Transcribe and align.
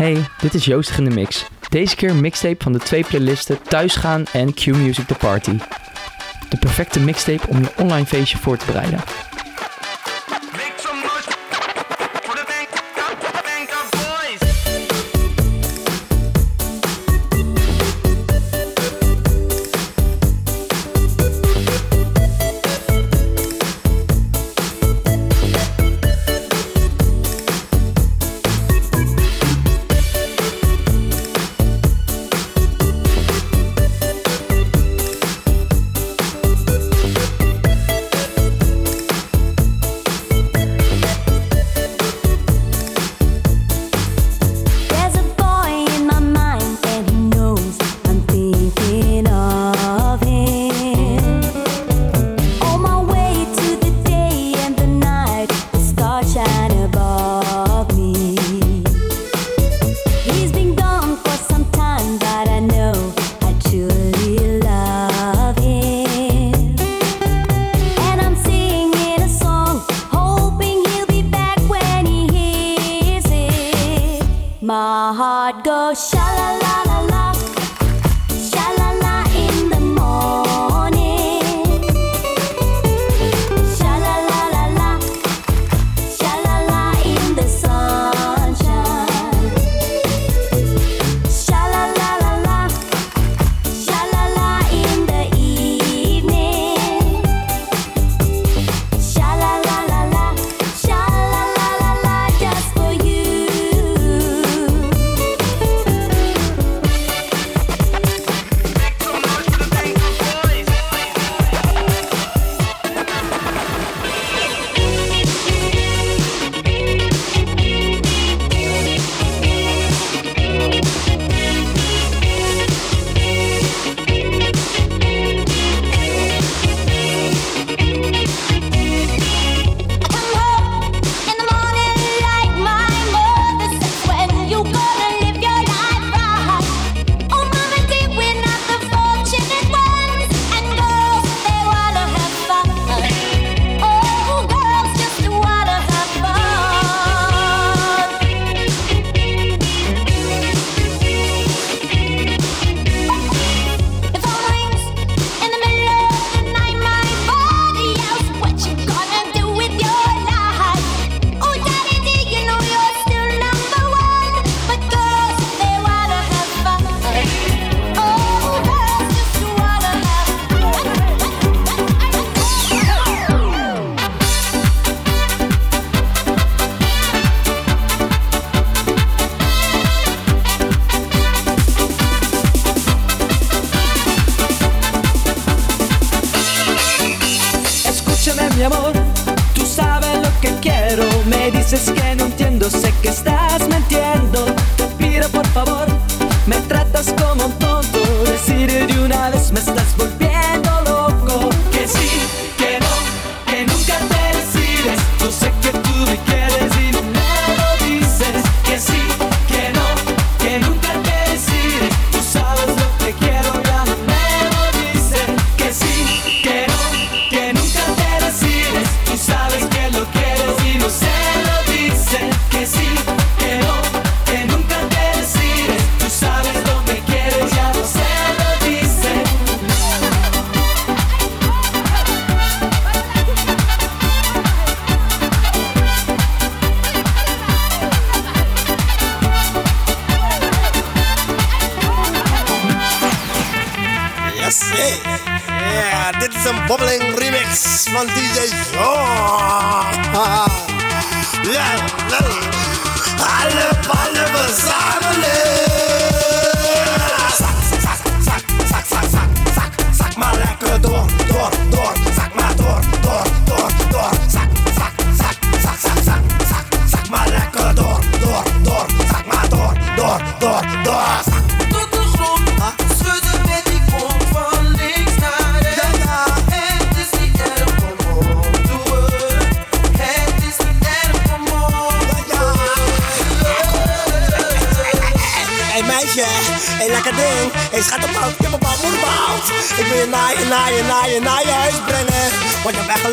Hey, 0.00 0.24
dit 0.40 0.54
is 0.54 0.64
Joost 0.64 0.98
in 0.98 1.04
de 1.04 1.10
Mix. 1.10 1.46
Deze 1.68 1.96
keer 1.96 2.14
mixtape 2.14 2.62
van 2.62 2.72
de 2.72 2.78
twee 2.78 3.04
playlisten 3.04 3.62
Thuisgaan 3.62 4.24
en 4.32 4.54
Q 4.54 4.66
Music 4.66 5.06
The 5.06 5.14
Party. 5.14 5.58
De 6.48 6.58
perfecte 6.58 7.00
mixtape 7.00 7.46
om 7.48 7.60
je 7.60 7.72
online 7.76 8.06
feestje 8.06 8.38
voor 8.38 8.56
te 8.56 8.66
bereiden. 8.66 9.00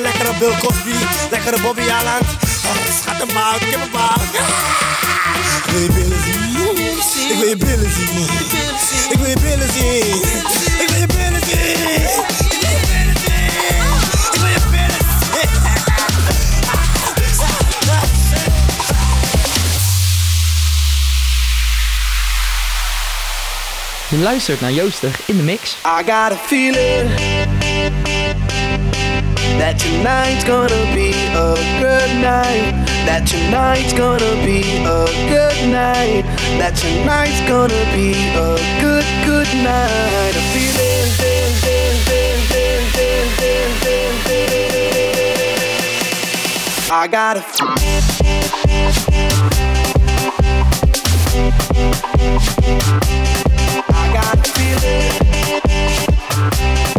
lekkere 0.08 0.34
Bill 0.40 0.56
Cosby, 0.64 0.96
lekkere 1.32 1.62
Bobby 1.62 1.82
Aland. 1.82 2.28
Oh, 2.66 2.76
schat 3.02 3.18
hem 3.18 3.34
maar, 3.34 3.56
ik 3.56 3.72
heb 3.72 3.82
een 3.84 3.92
maar. 3.92 4.00
Ah! 4.00 4.88
Ik 5.58 5.72
wil 5.72 5.82
je 5.82 5.92
billen 5.92 6.22
zien. 6.24 7.30
Ik 7.30 7.38
wil 7.40 7.50
je 7.50 7.58
billen 7.58 7.92
zien. 7.92 8.24
Ik 9.12 9.18
wil 9.20 9.28
je 9.30 9.38
billen 9.40 9.72
zien. 9.74 10.06
Ik 10.82 10.90
wil 10.90 11.00
je 11.00 11.08
billen 11.08 11.08
zien. 11.08 11.08
Ik 11.08 11.08
wil 11.08 11.08
je 11.08 11.08
billen 11.08 11.42
zien. 11.42 11.66
Ik 14.34 14.40
wil 14.40 14.50
je 14.50 14.62
billen 14.72 14.96
Je 24.10 24.18
luistert 24.18 24.62
naar 24.62 24.72
Joostig 24.72 25.20
in 25.26 25.38
de 25.38 25.44
mix. 25.44 25.78
I 25.86 26.04
got 26.06 26.32
a 26.32 26.38
feeling. 26.46 28.17
That 29.60 29.80
tonight's 29.80 30.44
gonna 30.44 30.96
be 30.96 31.12
a 31.34 31.56
good 31.80 32.22
night. 32.22 32.74
That 33.06 33.26
tonight's 33.28 33.94
gonna 33.94 34.36
be 34.46 34.62
a 34.86 35.06
good 35.30 35.70
night. 35.70 36.24
That 36.60 36.76
tonight's 36.76 37.42
gonna 37.48 37.86
be 37.96 38.14
a 38.36 38.58
good, 38.82 39.06
good 39.26 39.48
night. 39.64 40.36
A 40.36 40.42
feeling. 40.54 40.88
I 46.90 47.06
got 47.06 47.38
a 47.38 47.42
I 53.90 54.14
got 54.14 54.38
a 54.40 54.52
feeling. 56.84 56.97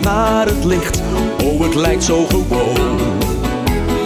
Naar 0.00 0.46
het 0.46 0.64
licht. 0.64 1.02
Oh, 1.44 1.62
het 1.62 1.74
lijkt 1.74 2.04
zo 2.04 2.26
gewoon. 2.26 2.98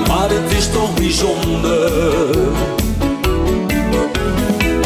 Maar 0.08 0.30
het 0.30 0.52
is 0.56 0.70
toch 0.70 0.94
bijzonder. 0.94 2.36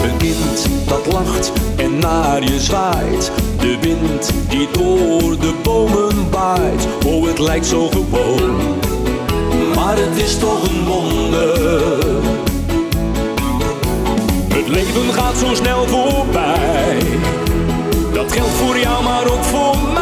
Een 0.03 0.17
kind 0.19 0.69
dat 0.87 1.07
lacht 1.13 1.53
en 1.77 1.99
naar 1.99 2.43
je 2.43 2.61
zwaait. 2.61 3.33
De 3.59 3.79
wind 3.81 4.33
die 4.49 4.69
door 4.73 5.39
de 5.39 5.55
bomen 5.63 6.31
waait. 6.31 6.89
Oh, 7.07 7.27
het 7.27 7.39
lijkt 7.39 7.67
zo 7.67 7.89
gewoon. 7.89 8.57
Maar 9.75 9.97
het 9.97 10.23
is 10.23 10.39
toch 10.39 10.63
een 10.63 10.85
wonder. 10.85 11.99
Het 14.49 14.69
leven 14.69 15.13
gaat 15.13 15.37
zo 15.37 15.55
snel 15.55 15.87
voorbij. 15.87 16.99
Dat 18.13 18.33
geldt 18.33 18.55
voor 18.55 18.79
jou, 18.79 19.05
maar 19.05 19.31
ook 19.31 19.45
voor 19.45 19.77
mij. 19.93 19.98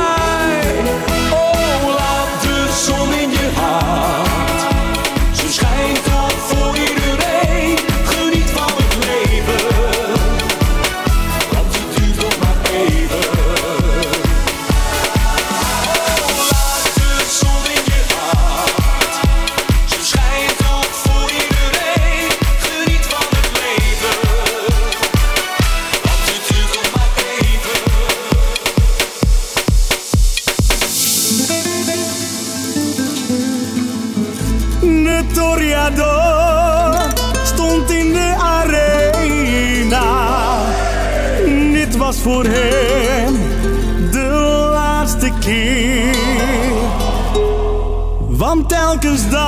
Cause 49.02 49.28
the 49.30 49.45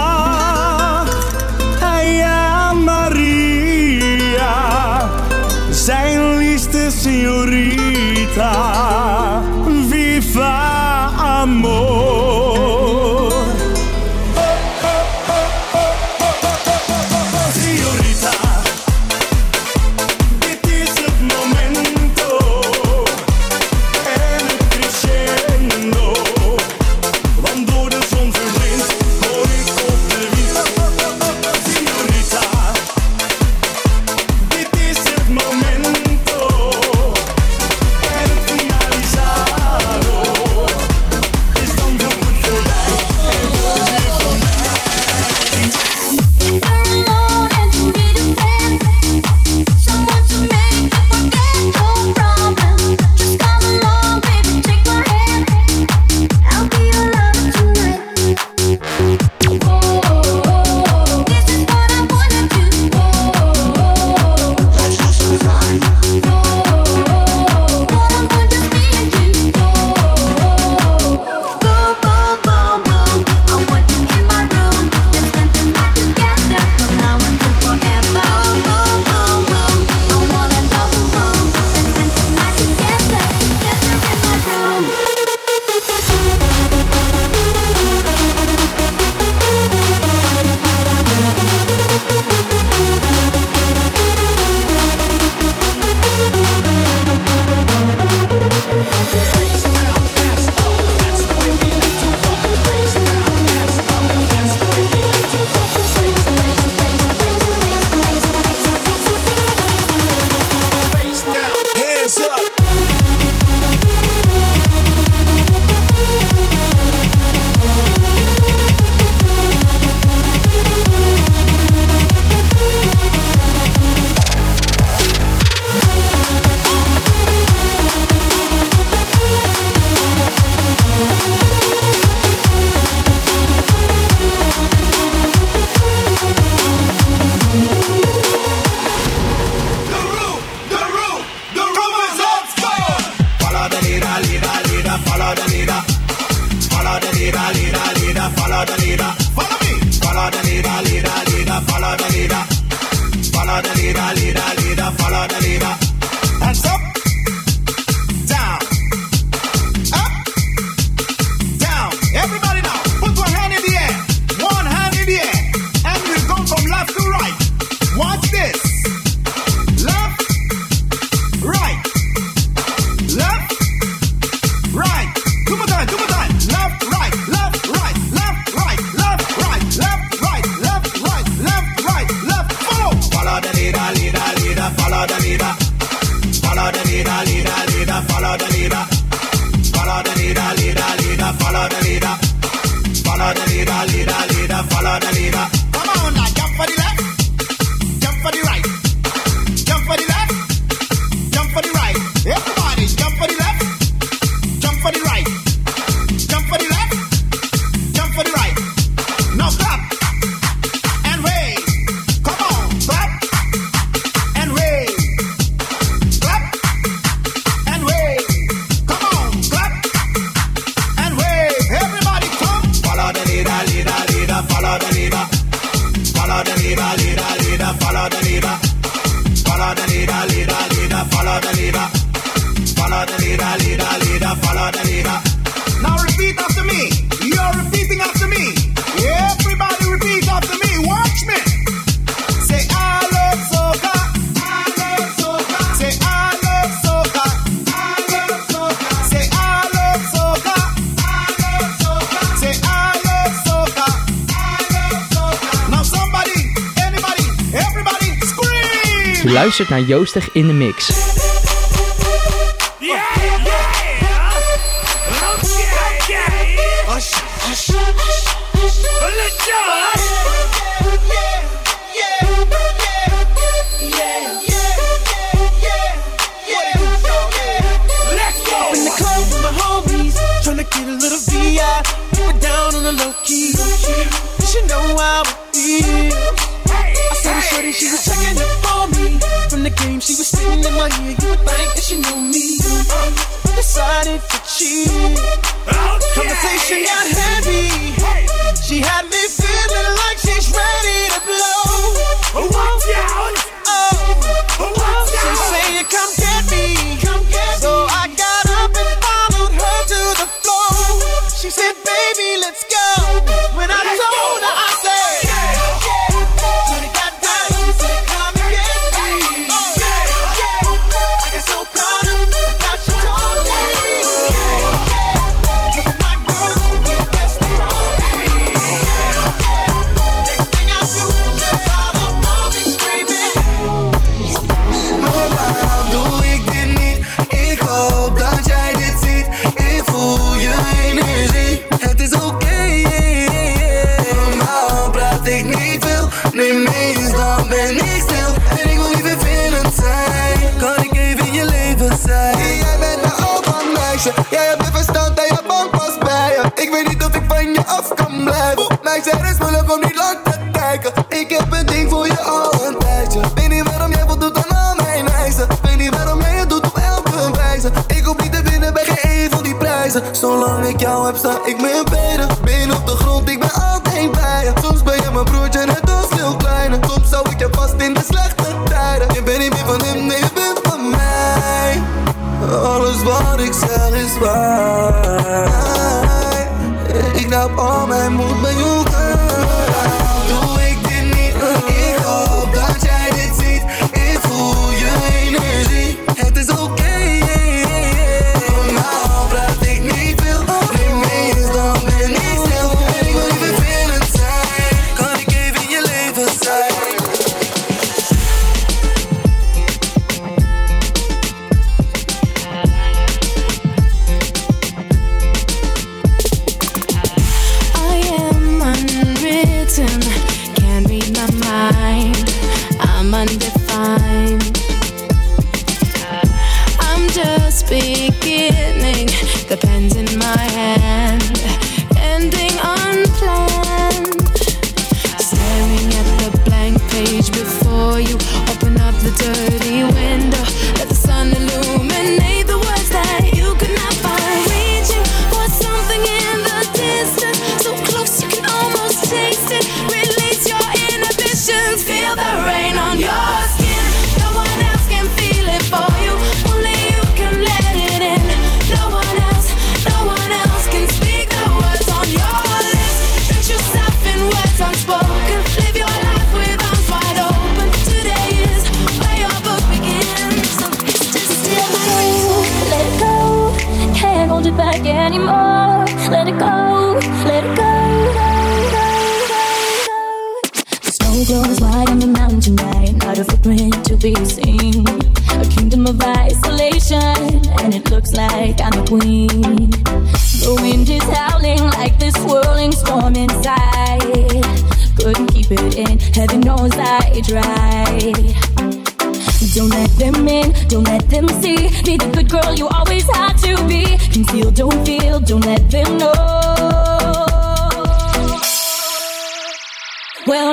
luistert 259.48 259.68
naar 259.68 259.88
Joostig 259.88 260.32
in 260.32 260.46
de 260.46 260.52
Mix. 260.52 261.37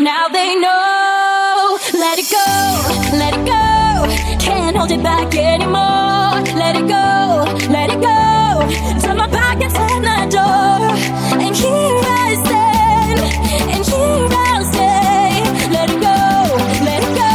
now 0.06 0.28
they 0.28 0.54
know. 0.56 1.80
Let 1.94 2.20
it 2.20 2.30
go, 2.30 2.48
let 3.18 3.34
it 3.34 3.44
go. 3.44 4.38
Can't 4.38 4.78
hold 4.78 4.92
it 4.92 5.02
back 5.02 5.34
anymore. 5.36 6.46
Let 6.62 6.76
it 6.76 6.88
go, 6.88 7.16
let 7.74 7.90
it 7.90 8.00
go. 8.10 9.02
Turn 9.02 9.18
my 9.18 9.28
back 9.28 9.58
and 9.64 9.74
at 9.76 10.02
my 10.12 10.24
door. 10.38 10.80
And 11.44 11.56
here 11.56 12.02
I 12.22 12.30
stand, 12.46 13.20
and 13.74 13.84
here 13.92 14.30
I'll 14.46 14.66
stay. 14.76 15.42
Let 15.76 15.90
it 15.90 16.00
go, 16.10 16.22
let 16.88 17.02
it 17.08 17.14
go. 17.24 17.34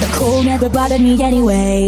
The 0.00 0.10
cold 0.16 0.46
never 0.46 0.70
bothered 0.70 1.02
me 1.02 1.22
anyway. 1.22 1.86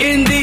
in 0.00 0.24
the 0.24 0.39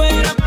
fuera 0.00 0.39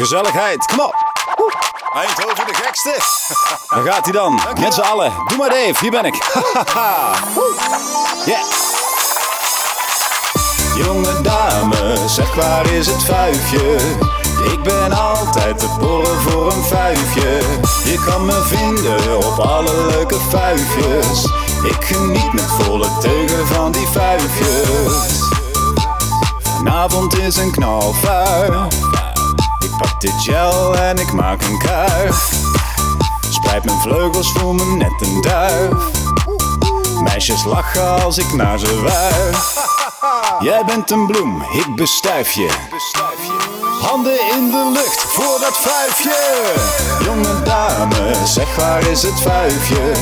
Gezelligheid, 0.00 0.66
kom 0.66 0.80
op. 0.80 0.94
Eindhoven 1.94 2.46
de 2.46 2.54
gekste. 2.54 2.94
Daar 3.74 3.92
gaat 3.92 4.04
hij 4.04 4.12
dan. 4.12 4.40
Met 4.60 4.74
z'n 4.74 4.80
allen. 4.80 5.12
Doe 5.26 5.38
maar 5.38 5.48
Dave, 5.48 5.74
hier 5.80 5.90
ben 5.90 6.04
ik. 6.04 6.14
yeah. 8.26 8.42
Jonge 10.74 11.20
dame, 11.20 11.96
zeg 12.06 12.34
waar 12.34 12.72
is 12.72 12.86
het 12.86 13.04
vuifje? 13.04 13.76
Ik 14.52 14.62
ben 14.62 14.92
altijd 14.92 15.58
te 15.58 15.68
porren 15.78 16.20
voor 16.20 16.52
een 16.52 16.64
vuifje. 16.64 17.40
Je 17.84 18.02
kan 18.04 18.24
me 18.24 18.42
vinden 18.42 19.16
op 19.16 19.38
alle 19.38 19.86
leuke 19.86 20.18
vuifjes. 20.28 21.24
Ik 21.62 21.84
geniet 21.84 22.32
met 22.32 22.52
volle 22.62 22.88
teugen 23.00 23.46
van 23.46 23.72
die 23.72 23.86
vuifjes. 23.86 25.28
Vanavond 26.38 27.18
is 27.18 27.36
een 27.36 27.50
knalvuur 27.50 28.89
pak 29.80 30.00
dit 30.00 30.14
gel 30.22 30.76
en 30.76 30.98
ik 30.98 31.12
maak 31.12 31.42
een 31.42 31.58
kuif. 31.58 32.28
Spreid 33.30 33.64
mijn 33.64 33.80
vleugels, 33.80 34.32
voel 34.32 34.52
me 34.52 34.64
net 34.64 35.00
een 35.00 35.20
duif. 35.20 35.84
Meisjes 37.02 37.44
lachen 37.44 38.02
als 38.02 38.18
ik 38.18 38.32
naar 38.32 38.58
ze 38.58 38.80
wuif. 38.82 39.68
Jij 40.40 40.64
bent 40.64 40.90
een 40.90 41.06
bloem, 41.06 41.42
ik 41.52 41.76
bestuif 41.76 42.32
je. 42.32 42.48
Handen 43.80 44.20
in 44.36 44.50
de 44.50 44.70
lucht 44.72 45.00
voor 45.00 45.38
dat 45.40 45.56
vijfje. 45.56 46.42
Jonge 47.04 47.42
dame, 47.42 48.12
zeg 48.24 48.56
waar 48.56 48.86
is 48.86 49.02
het 49.02 49.20
vuifje? 49.20 49.92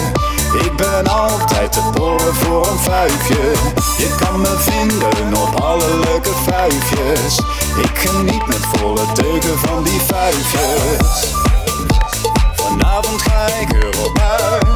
Ik 0.52 0.76
ben 0.76 1.06
altijd 1.06 1.72
te 1.72 1.80
porren 1.94 2.34
voor 2.34 2.66
een 2.66 2.78
vijfje. 2.78 3.52
Je 3.98 4.14
kan 4.20 4.40
me 4.40 4.56
vinden 4.58 5.34
op 5.34 5.60
alle 5.60 5.98
leuke 5.98 6.30
vijfjes. 6.34 7.38
Ik 7.76 7.98
geniet 7.98 8.46
met 8.46 8.66
volle 8.72 9.12
teugen 9.12 9.58
van 9.58 9.82
die 9.82 10.00
vijfjes. 10.00 11.34
Vanavond 12.54 13.22
ga 13.22 13.46
ik 13.46 13.72
erop 13.72 14.18
uit. 14.18 14.66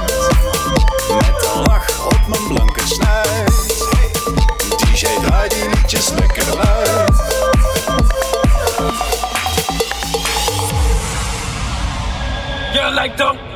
Met 1.08 1.50
een 1.54 1.62
lach 1.62 2.04
op 2.04 2.20
mijn 2.28 2.46
blanke 2.48 2.86
snuit. 2.86 3.88
DJ 4.76 5.06
draai 5.26 5.48
die 5.48 5.68
liedjes 5.68 6.08
lekker 6.08 6.58
uit. 6.58 7.10
You 12.72 12.94
like 12.94 13.16
to 13.16 13.51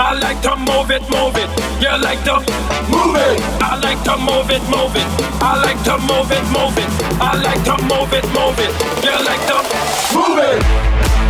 I 0.00 0.14
like 0.14 0.40
to 0.40 0.56
move 0.56 0.90
it, 0.90 1.02
move 1.10 1.36
it. 1.36 1.50
You 1.78 1.92
like 2.00 2.24
to 2.24 2.40
move 2.88 3.16
it. 3.20 3.36
I 3.60 3.78
like 3.82 4.02
to 4.04 4.16
move 4.16 4.50
it, 4.50 4.62
move 4.72 4.96
it. 4.96 5.04
I 5.42 5.60
like 5.60 5.82
to 5.84 5.98
move 5.98 6.32
it, 6.32 6.42
move 6.48 6.78
it. 6.78 6.88
I 7.20 7.36
like 7.36 7.62
to 7.68 7.76
move 7.84 8.10
it, 8.14 8.24
move 8.32 8.58
it. 8.58 8.72
You 9.04 9.12
like 9.28 9.44
to 9.44 9.60
move 10.16 10.38
it. 10.40 11.29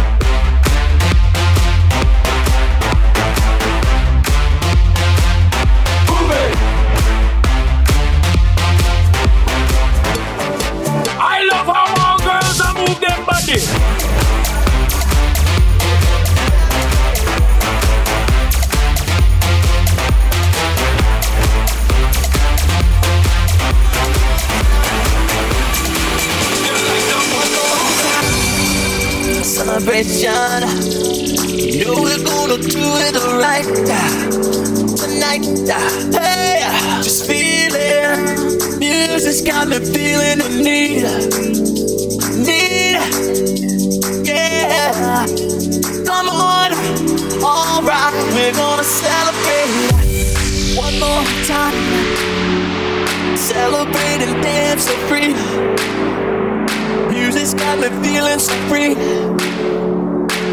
You 30.01 30.07
know 31.85 32.01
we're 32.01 32.25
gonna 32.25 32.57
do 32.57 32.81
it 32.81 33.15
right 33.37 33.67
tonight. 34.97 35.45
Hey, 36.11 37.03
just 37.03 37.27
feeling. 37.27 38.79
Music's 38.79 39.43
got 39.43 39.69
me 39.69 39.79
feeling 39.79 40.39
the 40.39 40.49
need. 40.65 41.05
Need. 42.47 42.97
Yeah. 44.27 45.27
Come 46.07 46.31
on. 46.31 46.73
Alright, 47.45 48.15
we're 48.33 48.55
gonna 48.55 48.83
celebrate 48.83 49.69
one 50.79 50.99
more 50.99 51.25
time. 51.45 51.77
Celebrate 53.37 54.23
and 54.23 54.43
dance 54.43 54.85
so 54.85 54.97
free. 55.09 55.35
Music's 57.13 57.53
got 57.53 57.79
me 57.79 57.91
feeling 58.03 58.39
so 58.39 58.55
free. 58.71 58.97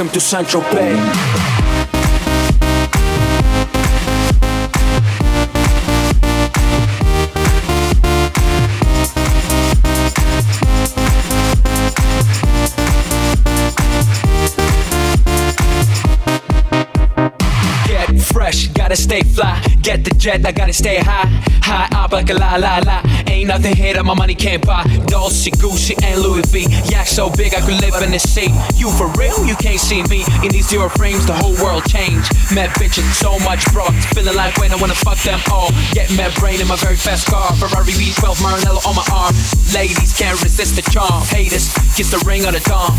Welcome 0.00 0.14
to 0.14 0.20
Central 0.20 0.62
Bay. 0.72 1.39
Gotta 18.90 19.02
stay 19.02 19.22
fly. 19.22 19.54
Get 19.82 20.02
the 20.02 20.10
jet, 20.18 20.44
I 20.44 20.50
gotta 20.50 20.72
stay 20.72 20.98
high. 20.98 21.30
High 21.62 21.86
up 21.94 22.10
like 22.10 22.28
a 22.30 22.34
la 22.34 22.56
la 22.56 22.82
la. 22.82 23.02
Ain't 23.30 23.46
nothing 23.46 23.76
here 23.76 23.94
that 23.94 24.04
my 24.04 24.14
money 24.14 24.34
can't 24.34 24.66
buy. 24.66 24.82
Dolce, 25.06 25.50
Gucci, 25.62 25.94
and 26.02 26.20
Louis 26.20 26.42
V. 26.50 26.66
Yak 26.90 27.06
so 27.06 27.30
big 27.30 27.54
I 27.54 27.60
could 27.60 27.78
live 27.78 27.94
in 28.02 28.10
the 28.10 28.18
sea. 28.18 28.50
You 28.74 28.90
for 28.98 29.06
real? 29.14 29.46
You 29.46 29.54
can't 29.54 29.78
see 29.78 30.02
me. 30.10 30.26
In 30.42 30.50
these 30.50 30.66
zero 30.66 30.88
frames, 30.88 31.24
the 31.24 31.34
whole 31.38 31.54
world 31.62 31.86
changed. 31.86 32.34
Mad 32.50 32.70
bitches, 32.82 33.06
so 33.14 33.38
much 33.46 33.62
broad. 33.70 33.94
Feeling 34.10 34.34
like 34.34 34.58
when 34.58 34.72
I 34.72 34.76
wanna 34.82 34.98
fuck 34.98 35.22
them 35.22 35.38
all. 35.52 35.70
Get 35.94 36.10
mad 36.18 36.34
brain 36.42 36.60
in 36.60 36.66
my 36.66 36.74
very 36.82 36.96
fast 36.96 37.30
car. 37.30 37.54
Ferrari 37.62 37.94
V12 37.94 38.42
Maranello 38.42 38.82
on 38.90 38.98
my 38.98 39.06
arm. 39.14 39.34
Ladies 39.70 40.18
can't 40.18 40.42
resist 40.42 40.74
the 40.74 40.82
charm. 40.90 41.22
Haters, 41.30 41.70
kiss 41.94 42.10
the 42.10 42.18
ring 42.26 42.42
on 42.42 42.58
the 42.58 42.62
dawn. 42.66 42.90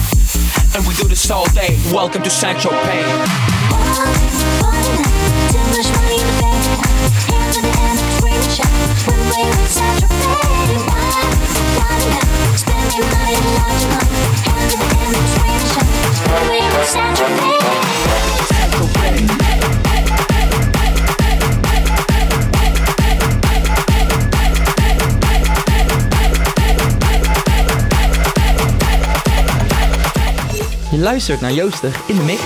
And 0.71 0.87
we 0.87 0.95
do 0.95 1.03
this 1.11 1.29
all 1.29 1.51
day. 1.51 1.75
Welcome 1.91 2.23
to 2.23 2.29
Sancho 2.29 2.71
Pay. 2.87 3.03
Luistert 31.01 31.41
naar 31.41 31.53
Joostig 31.53 31.99
in 32.07 32.15
de 32.15 32.23
mix. 32.23 32.41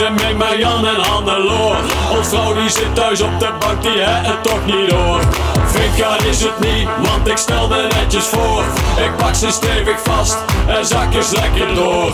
en 0.00 0.18
ze 0.18 0.34
met 0.36 0.58
Jan 0.58 0.86
en 0.86 1.42
loor 1.42 1.76
Ons 2.16 2.28
vrouw 2.28 2.54
die 2.54 2.70
zit 2.70 2.94
thuis 2.94 3.20
op 3.20 3.40
de 3.40 3.50
bank, 3.60 3.82
die 3.82 3.90
heeft 3.90 4.26
het 4.26 4.42
toch 4.42 4.66
niet 4.66 4.90
door. 4.90 5.20
Vinka 5.66 6.16
is 6.28 6.42
het 6.42 6.60
niet, 6.60 6.88
want 7.02 7.28
ik 7.28 7.36
stel 7.36 7.68
me 7.68 7.88
netjes 7.94 8.24
voor. 8.24 8.64
Ik 9.04 9.16
pak 9.16 9.34
ze 9.34 9.50
stevig 9.50 10.00
vast 10.02 10.36
en 10.66 10.86
zakjes 10.86 11.30
lekker 11.30 11.74
door. 11.74 12.12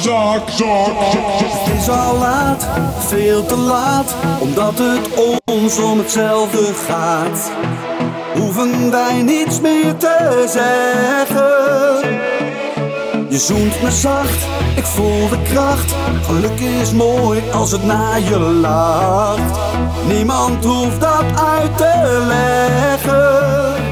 Zak, 0.00 0.48
zak, 0.48 0.96
zak. 1.12 1.38
Het 1.38 1.80
is 1.80 1.88
al 1.88 2.16
laat, 2.18 2.68
veel 3.06 3.46
te 3.46 3.56
laat, 3.56 4.14
omdat 4.38 4.78
het 4.78 5.08
ons 5.44 5.78
om 5.78 5.98
hetzelfde 5.98 6.74
gaat. 6.88 7.50
Hoeven 8.34 8.90
wij 8.90 9.22
niets 9.22 9.60
meer 9.60 9.96
te 9.96 10.44
zeggen 10.48 12.09
je 13.30 13.38
zoent 13.38 13.82
me 13.82 13.90
zacht, 13.90 14.46
ik 14.76 14.84
voel 14.84 15.28
de 15.28 15.42
kracht. 15.42 15.94
Gelukkig 16.22 16.80
is 16.80 16.92
mooi 16.92 17.42
als 17.52 17.70
het 17.70 17.84
naar 17.84 18.20
je 18.20 18.38
lacht. 18.38 19.58
Niemand 20.08 20.64
hoeft 20.64 21.00
dat 21.00 21.24
uit 21.34 21.76
te 21.76 22.24
leggen. 22.26 23.89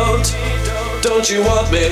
don't, 0.00 1.02
don't 1.02 1.30
you 1.30 1.40
want 1.42 1.70
me? 1.70 1.84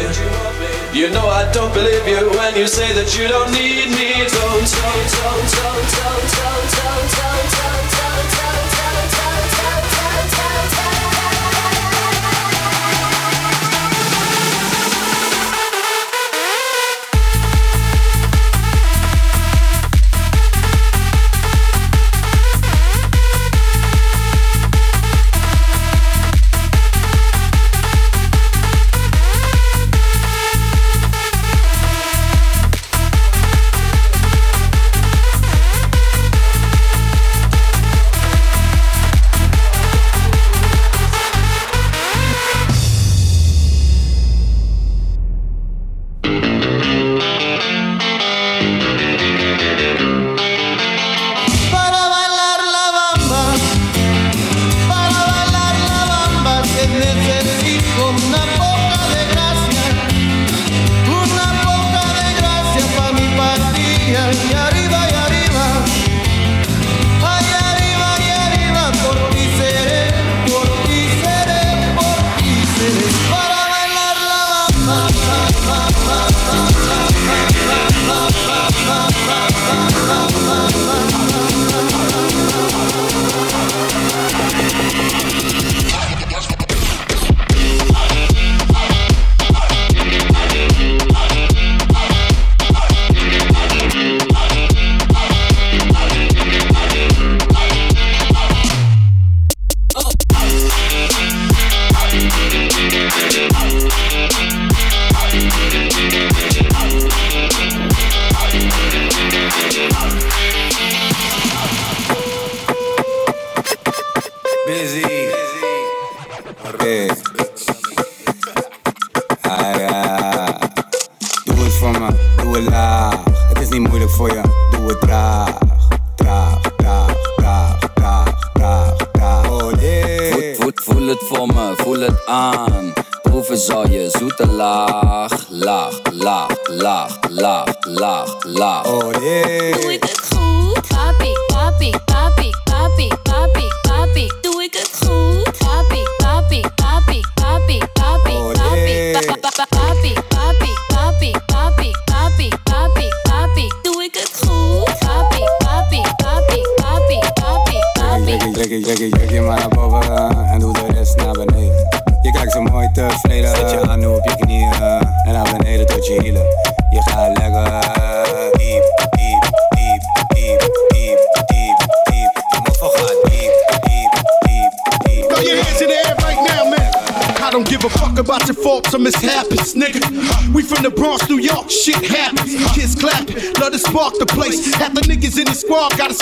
You 0.98 1.10
know 1.10 1.26
I 1.28 1.50
don't 1.52 1.72
believe 1.74 2.06
you 2.08 2.30
when 2.38 2.56
you 2.56 2.66
say 2.66 2.92
that 2.94 3.08
you 3.18 3.28
don't 3.28 3.50
need 3.52 3.88
me. 3.98 4.08
Don't, 4.36 4.64
don't, 4.80 5.08
don't, 5.18 5.48
don't, 5.58 5.86
don't, 5.92 6.28
don't, 6.38 7.12
don't. 7.12 7.17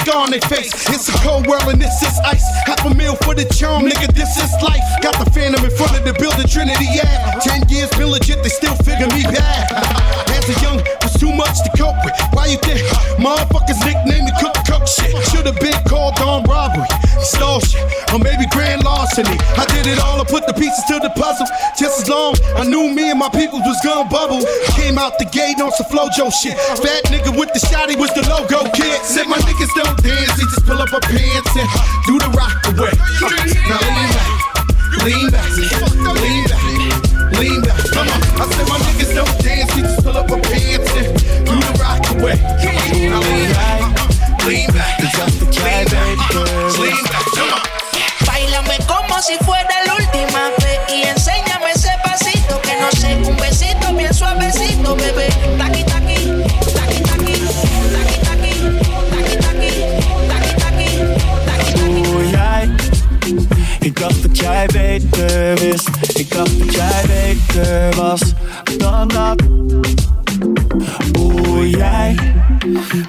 Scar 0.06 0.22
on 0.22 0.30
their 0.30 0.46
face. 0.46 0.70
It's 0.88 1.08
a 1.08 1.16
cold 1.26 1.46
world 1.46 1.66
and 1.66 1.82
this 1.82 2.00
is 2.02 2.14
ice. 2.22 2.46
Half 2.64 2.86
a 2.86 2.94
meal 2.94 3.16
for 3.26 3.34
the 3.34 3.44
charm, 3.58 3.82
nigga, 3.82 4.06
this 4.14 4.38
is 4.38 4.50
life. 4.62 4.86
Got 5.02 5.18
the 5.18 5.28
phantom 5.34 5.64
in 5.64 5.70
front 5.74 5.98
of 5.98 6.04
the 6.06 6.14
building, 6.14 6.46
Trinity, 6.46 6.86
yeah. 6.94 7.34
Ten 7.42 7.66
years 7.68 7.90
been 7.98 8.10
legit, 8.14 8.42
they 8.42 8.48
still 8.48 8.76
figure 8.86 9.10
me 9.10 9.26
bad. 9.26 9.66
As 10.38 10.46
a 10.46 10.54
young, 10.62 10.78
was 11.02 11.14
too 11.18 11.34
much 11.34 11.58
to 11.66 11.70
cope 11.74 11.98
with. 12.06 12.14
Why 12.30 12.46
you 12.46 12.58
think 12.62 12.86
motherfuckers 13.18 13.82
nicknamed 13.82 14.30
me 14.30 14.32
Cook 14.38 14.54
Cook 14.62 14.86
shit? 14.86 15.10
Should've 15.34 15.58
been 15.58 15.78
called 15.90 16.18
on 16.22 16.46
robbery, 16.46 16.86
extortion, 17.18 17.82
or 18.14 18.22
maybe 18.22 18.46
grand 18.54 18.86
larceny. 18.86 19.34
I 19.58 19.66
did 19.74 19.90
it 19.90 19.98
all, 19.98 20.22
I 20.22 20.24
put 20.24 20.46
the 20.46 20.54
pieces 20.54 20.86
to 20.86 21.02
the 21.02 21.10
puzzle. 21.18 21.50
Long 22.08 22.36
I 22.54 22.62
knew 22.62 22.94
me 22.94 23.10
and 23.10 23.18
my 23.18 23.28
people 23.30 23.58
was 23.60 23.80
gonna 23.82 24.08
bubble. 24.08 24.38
Came 24.78 24.96
out 24.96 25.18
the 25.18 25.24
gate 25.26 25.58
on 25.58 25.72
some 25.72 25.86
flojo 25.90 26.30
shit. 26.30 26.54
Fat 26.78 27.04
nigga 27.10 27.34
with 27.34 27.50
the 27.52 27.58
shotty 27.58 27.98
was 27.98 28.10
the 28.14 28.22
logo 28.30 28.62
kid. 28.72 29.02
Said 29.02 29.26
my 29.26 29.38
niggas 29.42 29.74
don't 29.74 29.96
dance, 30.02 30.30
they 30.38 30.46
just 30.46 30.64
pull 30.66 30.78
up 30.78 30.92
our 30.92 31.00
pants 31.00 31.50
and 31.56 31.68
do 32.06 32.18
the 32.18 32.30
rock 32.30 32.62
away. 32.70 32.94
Now 33.66 33.82
lean 35.02 35.30
back, 35.30 35.50
lean 35.56 35.74
back, 35.74 35.90
lean 36.22 36.44
back, 36.46 36.62
lean 37.38 37.60
back. 37.62 37.80
Come 37.90 38.06
on, 38.06 38.20
I 38.38 38.46
said 38.54 38.68
my 38.70 38.78
niggas 38.86 39.14
don't 39.14 39.34
dance, 39.42 39.74
they 39.74 39.82
just 39.82 40.04
pull 40.04 40.16
up 40.16 40.30
our 40.30 40.40
pants 40.40 40.90
and 40.94 41.10
do 41.46 41.54
the 41.58 41.72
rock 41.82 42.06
away. 42.14 42.65
Jij 64.46 64.66
beter 64.66 65.54
wist. 65.54 65.88
Ik 66.14 66.30
dacht 66.30 66.58
dat 66.58 66.74
jij 66.74 67.02
beter 67.06 67.96
was 67.96 68.20
dan 68.78 69.08
dat. 69.08 69.42
Oeh, 71.18 71.70
jij. 71.70 72.16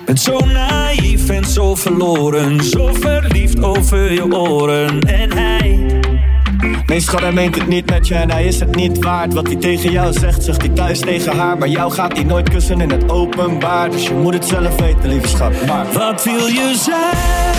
Bent 0.06 0.20
zo 0.20 0.38
naïef 0.40 1.30
en 1.30 1.46
zo 1.46 1.76
verloren, 1.76 2.64
zo 2.64 2.94
verliefd 2.94 3.64
over 3.64 4.14
je 4.14 4.34
oren. 4.34 5.00
En 5.00 5.34
hij, 5.34 6.00
Nee, 6.86 7.00
schat, 7.00 7.20
hij 7.20 7.32
meent 7.32 7.56
het 7.56 7.68
niet 7.68 7.90
met 7.90 8.08
je 8.08 8.16
en 8.16 8.32
hij 8.32 8.46
is 8.46 8.60
het 8.60 8.76
niet 8.76 9.04
waard. 9.04 9.34
Wat 9.34 9.48
hij 9.48 9.56
tegen 9.56 9.92
jou 9.92 10.14
zegt, 10.14 10.44
zegt 10.44 10.62
hij 10.62 10.70
thuis 10.70 11.00
tegen 11.00 11.38
haar. 11.38 11.58
Maar 11.58 11.68
jou 11.68 11.92
gaat 11.92 12.14
hij 12.14 12.24
nooit 12.24 12.50
kussen 12.50 12.82
in 12.82 12.92
het 12.92 13.10
openbaar. 13.10 13.92
Dus 13.92 14.08
je 14.08 14.14
moet 14.14 14.34
het 14.34 14.46
zelf 14.46 14.80
weten, 14.80 15.10
lieve 15.10 15.28
schat. 15.28 15.66
Maar 15.66 15.86
wat 15.94 16.24
wil 16.24 16.48
je 16.48 16.74
zijn? 16.76 17.57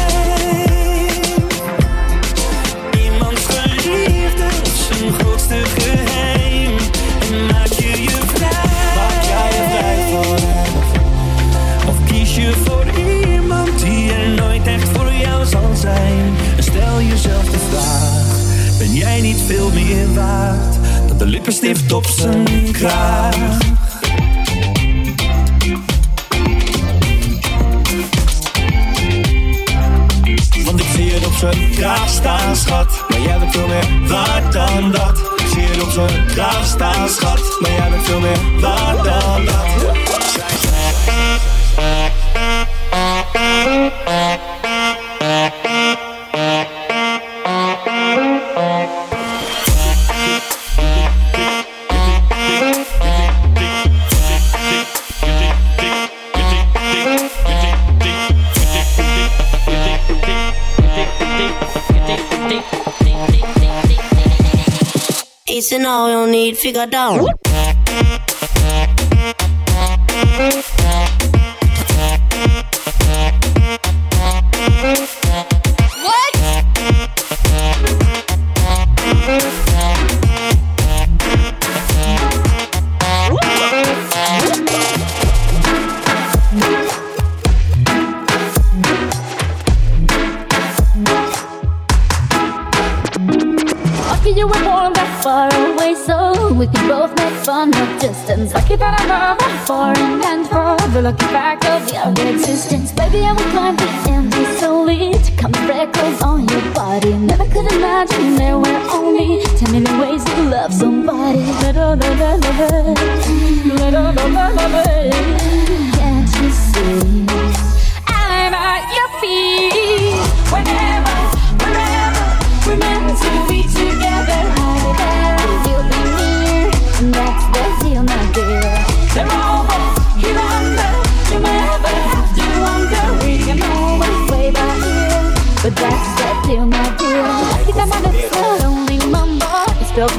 Jij 19.19 19.27
niet 19.27 19.43
veel 19.47 19.71
meer 19.73 20.15
waard 20.15 20.77
dan 21.09 21.19
de 21.19 21.27
lippenstift 21.27 21.93
op 21.93 22.07
zijn 22.07 22.73
kraag? 22.73 23.37
Want 30.65 30.81
ik 30.81 30.87
zie 30.95 31.13
het 31.13 31.27
op 31.27 31.33
zijn 31.33 31.71
kraag 31.71 32.09
staan, 32.09 32.57
schat. 32.57 33.05
Maar 33.09 33.21
jij 33.21 33.39
bent 33.39 33.53
veel 33.53 33.69
meer 33.69 34.09
waard 34.09 34.53
dan 34.53 34.91
dat. 34.93 35.19
Ik 35.37 35.47
zie 35.53 35.63
het 35.63 35.83
op 35.83 35.91
zijn 35.91 36.27
kraag 36.27 36.67
staan, 36.67 37.09
schat. 37.09 37.57
Maar 37.61 37.71
jij 37.71 37.91
bent 37.91 38.07
veel 38.07 38.21
meer 38.21 38.61
waard 38.61 39.05
dan 39.05 39.45
dat. 39.45 40.48
you 65.79 65.85
know, 65.85 66.07
you 66.09 66.13
don't 66.15 66.31
need 66.33 66.59
figure 66.59 66.87
down. 66.87 67.25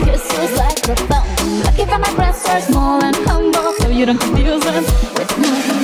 Kisses 0.03 0.57
like 0.57 0.87
a 0.89 0.95
fountain. 1.07 1.63
Lucky 1.63 1.85
that 1.85 1.99
my 2.01 2.13
breasts 2.15 2.47
are 2.49 2.61
small 2.61 3.03
and 3.03 3.18
you 3.99 4.05
don't 4.05 4.17
confuse 4.17 4.63
them 4.63 4.75
with 4.75 5.37
nothing. 5.39 5.78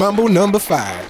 Mambo 0.00 0.28
number 0.28 0.58
five. 0.58 1.04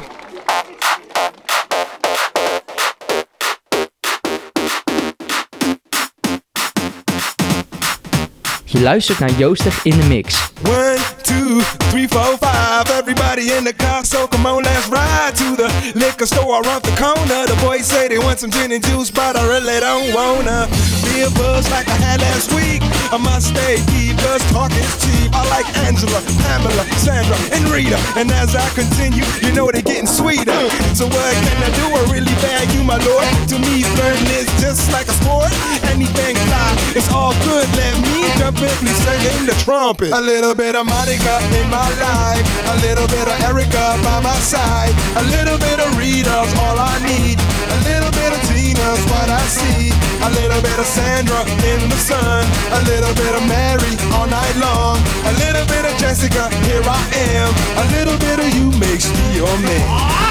Je 8.65 8.81
luistert 8.81 9.19
naar 9.19 9.31
Joostig 9.31 9.85
in 9.85 10.01
de 10.01 10.07
Mix. 10.07 10.53
One, 10.65 10.97
two, 11.23 11.61
three, 11.91 12.09
four, 12.09 12.37
five. 12.41 12.99
Everybody 13.01 13.53
in 13.53 13.65
the 13.65 13.75
car, 13.77 14.05
so 14.05 14.27
come 14.29 14.49
on, 14.49 14.63
let's 14.63 14.87
ride 14.89 15.35
to 15.35 15.55
the 15.57 15.60
liquor 15.95 16.27
store 16.27 16.63
around 16.63 16.83
the 16.83 16.95
corner. 16.97 17.47
The 17.47 17.59
boys 17.63 17.87
say 17.87 18.09
they 18.09 18.19
want 18.19 18.39
some 18.41 18.51
gin 18.51 18.73
and 18.73 18.85
juice, 18.85 19.11
but 19.11 19.37
I 19.37 19.47
really 19.47 19.81
don't 19.81 20.15
wanna 20.15 20.69
be 21.05 21.23
a 21.23 21.31
buzz 21.37 21.71
like 21.71 21.89
I 21.89 21.99
had 21.99 22.21
last 22.21 22.53
week. 22.55 22.83
I 23.13 23.19
must 23.19 23.49
stay 23.51 23.83
deep, 23.91 24.17
cause 24.19 24.43
talk 24.53 24.71
is 24.73 24.93
cheap. 25.03 25.31
I 25.35 25.43
like 25.51 25.67
Angela, 25.87 26.21
Pamela, 26.47 26.85
Sandra, 26.99 27.37
and 27.53 27.67
Rita. 27.69 27.99
And 28.17 28.31
as 28.31 28.55
I 28.55 28.67
continue, 28.75 29.25
you 29.43 29.53
know 29.53 29.71
they're 29.71 29.83
getting 29.83 30.07
sweeter. 30.07 30.57
So 30.95 31.07
what 31.07 31.33
can 31.47 31.59
I 31.63 31.71
do? 31.75 31.87
I 31.91 32.03
really 32.13 32.35
value 32.39 32.83
my 32.85 32.99
lord. 33.03 33.27
To 33.51 33.57
me, 33.59 33.83
flirting 33.83 34.31
is 34.39 34.49
just 34.61 34.91
like 34.93 35.09
a 35.09 35.17
sport. 35.23 35.51
Anything 35.91 36.37
fly, 36.47 36.71
it's 36.95 37.11
all 37.11 37.35
good. 37.43 37.67
Let 37.75 37.95
me 38.03 38.31
jump 38.39 38.59
in, 38.63 38.71
please 38.79 39.01
sing 39.03 39.47
the 39.47 39.57
trumpet. 39.65 40.13
A 40.13 40.21
little 40.21 40.55
bit 40.55 40.75
of 40.75 40.87
Monica 40.87 41.35
in 41.59 41.67
my 41.71 41.89
life, 41.99 42.45
a 42.71 42.77
little 42.87 43.07
bit 43.09 43.27
of 43.27 43.37
Erica 43.49 43.99
by 44.05 44.21
my 44.21 44.39
side, 44.39 44.95
a 45.17 45.25
little 45.35 45.59
bit 45.71 45.87
of 45.87 45.97
Rita's 45.97 46.53
all 46.59 46.79
I 46.79 46.99
need, 47.07 47.39
a 47.39 47.79
little 47.87 48.11
bit 48.11 48.33
of 48.35 48.41
Tina's 48.51 49.03
what 49.07 49.29
I 49.31 49.43
see, 49.47 49.95
a 50.27 50.31
little 50.39 50.61
bit 50.63 50.79
of 50.79 50.87
Sandra 50.87 51.43
in 51.71 51.89
the 51.89 52.01
sun, 52.11 52.43
a 52.75 52.81
little 52.91 53.15
bit 53.15 53.35
of 53.39 53.47
Mary 53.47 53.95
all 54.15 54.27
night 54.27 54.57
long, 54.57 54.99
a 55.31 55.33
little 55.45 55.67
bit 55.67 55.85
of 55.87 55.95
Jessica, 55.99 56.51
here 56.67 56.83
I 56.83 57.03
am, 57.39 57.51
a 57.83 57.87
little 57.95 58.19
bit 58.19 58.39
of 58.41 58.49
you 58.57 58.67
makes 58.81 59.07
me 59.15 59.37
your 59.37 59.55
man. 59.63 60.30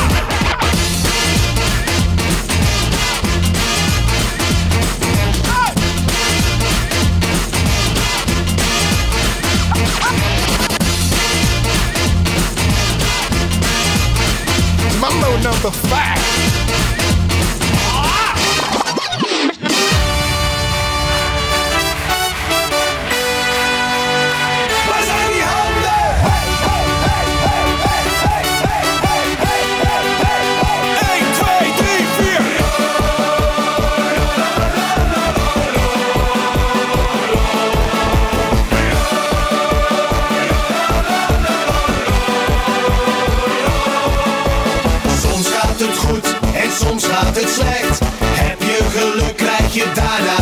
Number 15.44 15.72
five. 15.72 16.69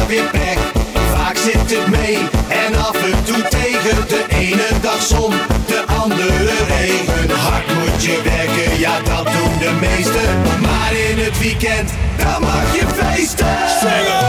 Weer. 0.07 0.57
Vaak 1.13 1.37
zit 1.37 1.77
het 1.77 1.87
mee 1.87 2.17
en 2.65 2.75
af 2.75 2.95
en 3.03 3.23
toe 3.23 3.41
tegen. 3.47 4.07
De 4.07 4.25
ene 4.29 4.67
dag 4.81 5.01
zon, 5.01 5.33
de 5.67 5.83
andere 5.87 6.53
regen. 6.67 7.29
Hard 7.29 7.67
moet 7.67 8.03
je 8.03 8.21
werken, 8.23 8.79
ja 8.79 8.99
dat 9.01 9.25
doen 9.25 9.57
de 9.59 9.71
meesten. 9.79 10.41
Maar 10.61 10.91
in 11.09 11.17
het 11.19 11.39
weekend, 11.39 11.91
dan 12.17 12.41
mag 12.41 12.75
je 12.75 12.85
feesten. 12.95 14.26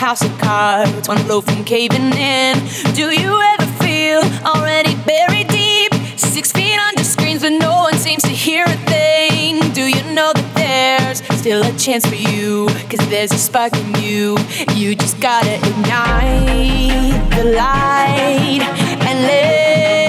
House 0.00 0.24
of 0.24 0.38
cards, 0.38 1.08
one 1.08 1.22
blow 1.26 1.42
from 1.42 1.62
caving 1.62 2.14
in? 2.14 2.56
Do 2.94 3.10
you 3.10 3.38
ever 3.52 3.66
feel 3.84 4.22
already 4.46 4.94
buried 5.04 5.48
deep, 5.48 5.92
six 6.16 6.50
feet 6.52 6.78
under 6.78 7.04
screens, 7.04 7.42
but 7.42 7.52
no 7.52 7.72
one 7.82 7.98
seems 7.98 8.22
to 8.22 8.30
hear 8.30 8.64
a 8.64 8.78
thing? 8.88 9.60
Do 9.74 9.84
you 9.84 10.02
know 10.14 10.32
that 10.32 10.50
there's 10.54 11.18
still 11.38 11.62
a 11.62 11.72
chance 11.76 12.06
for 12.06 12.14
you? 12.14 12.68
Cause 12.88 13.06
there's 13.10 13.32
a 13.32 13.38
spark 13.38 13.74
in 13.76 13.94
you, 14.02 14.38
you 14.74 14.94
just 14.94 15.20
gotta 15.20 15.56
ignite 15.56 17.20
the 17.36 17.44
light 17.52 18.62
and 19.06 19.18
let 19.28 19.99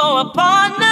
for 0.00 0.20
a 0.20 0.24
partner, 0.26 0.87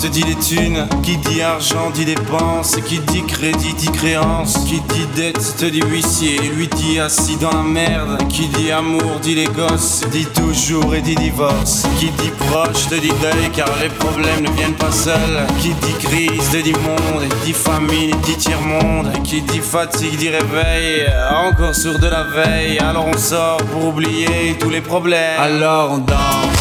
te 0.00 0.06
dit 0.06 0.22
les 0.22 0.34
thunes 0.34 0.88
Qui 1.02 1.16
dit 1.18 1.42
argent 1.42 1.90
dit 1.90 2.04
dépenses 2.04 2.76
Qui 2.86 2.98
dit 3.00 3.22
crédit 3.24 3.74
dit 3.74 3.90
créance 3.90 4.54
Qui 4.64 4.80
dit 4.80 5.06
dette 5.14 5.56
te 5.58 5.66
dit 5.66 5.82
huissier 5.82 6.38
Lui 6.56 6.68
dit 6.68 6.98
assis 6.98 7.36
dans 7.36 7.52
la 7.52 7.62
merde 7.62 8.18
Qui 8.28 8.46
dit 8.48 8.70
amour 8.70 9.20
dit 9.22 9.34
les 9.34 9.46
gosses 9.46 10.02
Dit 10.10 10.26
toujours 10.26 10.94
et 10.94 11.02
dit 11.02 11.14
divorce 11.14 11.84
Qui 11.98 12.06
dit 12.06 12.32
proche 12.48 12.88
te 12.88 12.94
dit 12.94 13.12
deuil 13.20 13.50
Car 13.54 13.68
les 13.82 13.88
problèmes 13.88 14.42
ne 14.42 14.50
viennent 14.52 14.74
pas 14.74 14.92
seuls 14.92 15.46
Qui 15.60 15.68
dit 15.68 16.06
crise 16.06 16.50
te 16.50 16.58
dit 16.58 16.72
monde 16.72 17.24
Dit 17.44 17.52
famine 17.52 18.14
dit 18.24 18.36
tiers-monde 18.36 19.12
Qui 19.24 19.42
dit 19.42 19.60
fatigue 19.60 20.16
dit 20.16 20.30
réveil 20.30 21.06
Encore 21.30 21.74
sur 21.74 21.98
de 21.98 22.06
la 22.06 22.22
veille 22.22 22.78
Alors 22.78 23.06
on 23.06 23.18
sort 23.18 23.58
pour 23.72 23.88
oublier 23.88 24.56
tous 24.58 24.70
les 24.70 24.80
problèmes. 24.80 25.38
Alors 25.38 25.92
on 25.92 25.98
danse 25.98 26.59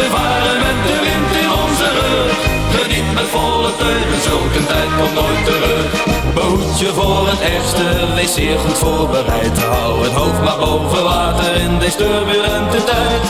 te 0.00 0.10
varen 0.10 0.58
met 0.66 0.78
de 0.88 0.98
wind 1.06 1.32
in 1.42 1.50
onze 1.62 1.88
rug. 2.00 2.36
Geniet 2.76 3.12
met 3.14 3.28
volle 3.34 3.70
teugen, 3.76 4.20
zulke 4.28 4.66
tijd 4.66 4.90
komt 4.98 5.14
nooit 5.20 5.44
terug. 5.50 5.88
Behoed 6.34 6.78
je 6.78 6.90
voor 6.98 7.28
het 7.32 7.40
ergste, 7.54 8.14
wees 8.14 8.34
zeer 8.34 8.58
goed 8.58 8.78
voorbereid. 8.78 9.62
Hou 9.62 10.02
het 10.04 10.12
hoofd 10.12 10.42
maar 10.42 10.58
boven 10.58 11.02
water 11.02 11.54
in 11.54 11.78
deze 11.78 11.96
turbulente 11.96 12.84
tijd. 12.84 13.24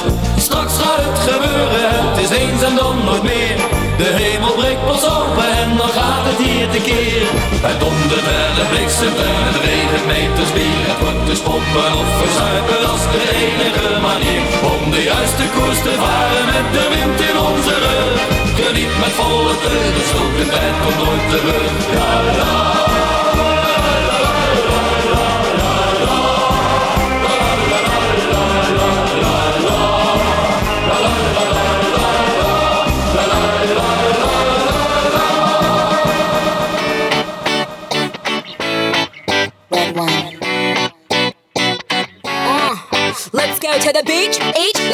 Straks 0.61 0.83
gaat 0.85 1.05
het 1.11 1.19
gebeuren, 1.31 1.91
het 2.09 2.19
is 2.25 2.33
eens 2.41 2.63
en 2.69 2.75
dan 2.83 2.97
nooit 3.05 3.27
meer. 3.33 3.57
De 4.01 4.11
hemel 4.21 4.55
breekt 4.61 4.85
pas 4.91 5.05
open 5.17 5.49
en 5.63 5.71
dan 5.81 5.93
gaat 5.99 6.25
het 6.31 6.41
hier 6.47 6.69
tekeer. 6.75 7.25
Het 7.67 7.79
dondert 7.83 8.27
en 8.43 8.55
het 8.61 8.69
bliksemt 8.73 9.19
en 9.29 9.43
het 9.49 9.59
regent 9.67 10.07
meters 10.13 10.53
bier. 10.57 10.85
Het 10.91 11.01
wordt 11.05 11.25
dus 11.31 11.43
pompen 11.49 11.93
of 12.03 12.09
verzuipen, 12.21 12.81
is 12.97 13.05
de 13.15 13.23
enige 13.45 13.89
manier. 14.09 14.43
Om 14.73 14.83
de 14.95 15.03
juiste 15.13 15.47
koers 15.55 15.81
te 15.87 15.95
varen 16.03 16.47
met 16.55 16.67
de 16.77 16.85
wind 16.93 17.19
in 17.31 17.37
onze 17.51 17.75
rug. 17.85 18.21
Geniet 18.61 18.95
met 19.03 19.15
volle 19.19 19.55
teugen, 19.65 20.07
zulke 20.13 20.45
tijd 20.55 20.75
komt 20.83 21.01
nooit 21.03 21.27
terug. 21.33 21.73
Ja, 21.97 22.11
ja. 22.39 23.10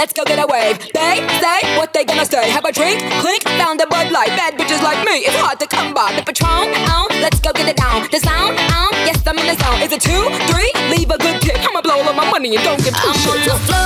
Let's 0.07 0.15
go 0.15 0.25
get 0.25 0.39
a 0.39 0.47
wave. 0.47 0.79
They 0.95 1.19
say 1.43 1.77
what 1.77 1.93
they 1.93 2.05
gonna 2.05 2.25
say. 2.25 2.49
Have 2.51 2.65
a 2.65 2.71
drink, 2.71 3.01
clink, 3.23 3.43
found 3.59 3.81
a 3.81 3.89
Bud 3.89 4.13
Light. 4.13 4.29
Bad 4.39 4.55
bitches 4.55 4.81
like 4.81 5.05
me, 5.05 5.27
it's 5.27 5.35
hard 5.43 5.59
to 5.59 5.67
come 5.67 5.93
by. 5.93 6.15
The 6.15 6.23
Patron, 6.23 6.71
on, 6.95 7.09
let's 7.21 7.41
go 7.41 7.53
get 7.53 7.69
it 7.69 7.77
down. 7.77 8.07
The 8.13 8.21
sound, 8.21 8.57
on, 8.71 8.93
yes, 9.03 9.21
I'm 9.27 9.37
in 9.37 9.47
the 9.47 9.57
zone. 9.61 9.83
Is 9.83 9.91
it 9.91 10.01
two, 10.01 10.23
three? 10.47 10.71
Leave 10.95 11.11
a 11.11 11.19
good 11.19 11.43
tip. 11.43 11.59
I'ma 11.59 11.81
blow 11.81 11.99
all 11.99 12.09
of 12.09 12.15
my 12.15 12.31
money 12.31 12.55
and 12.55 12.65
don't 12.65 12.79
give 12.85 12.95
two 12.95 13.03
I'm 13.03 13.17
on 13.17 13.39
shits. 13.43 13.86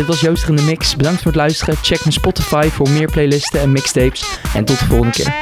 Dit 0.00 0.08
was 0.08 0.20
Jooster 0.20 0.48
in 0.48 0.56
de 0.56 0.62
Mix. 0.62 0.96
Bedankt 0.96 1.22
voor 1.22 1.30
het 1.30 1.40
luisteren. 1.40 1.76
Check 1.82 2.00
mijn 2.00 2.12
Spotify 2.12 2.68
voor 2.72 2.88
meer 2.88 3.10
playlisten 3.10 3.60
en 3.60 3.72
mixtapes. 3.72 4.24
En 4.54 4.64
tot 4.64 4.78
de 4.78 4.84
volgende 4.84 5.12
keer. 5.12 5.34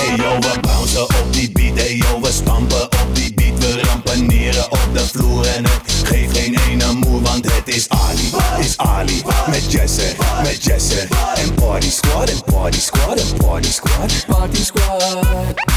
Hey 0.00 0.16
yo, 0.16 0.38
we 0.38 0.60
bouncen 0.60 1.02
op 1.02 1.26
die 1.30 1.52
beat, 1.52 1.78
hey 1.78 1.96
yo, 1.96 2.20
we 2.20 2.32
stampen 2.32 2.82
op 2.82 3.08
die 3.12 3.34
beat. 3.34 3.58
We 3.58 3.80
rampaneren 3.82 4.64
op 4.70 4.88
de 4.92 5.00
vloer 5.00 5.46
en 5.46 5.64
het 5.64 5.82
geeft 6.04 6.38
geen 6.38 6.58
ene 6.68 6.92
moe, 6.92 7.22
want 7.22 7.52
het 7.52 7.74
is 7.74 7.88
Ali, 7.88 8.30
is 8.58 8.76
Ali. 8.76 9.22
Met 9.46 9.72
Jesse, 9.72 10.14
met 10.42 10.64
Jesse. 10.64 11.08
En 11.34 11.54
party 11.54 11.90
squad, 11.90 12.30
en 12.30 12.42
party 12.44 12.80
squad, 12.80 13.20
en 13.20 13.36
party 13.36 13.70
squad. 13.72 14.24
Party 14.26 14.64
squad. 14.64 15.71